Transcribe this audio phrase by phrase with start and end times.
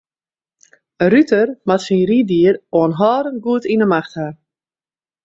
[1.03, 4.35] In ruter moat syn ryddier oanhâldend goed yn 'e macht hawwe.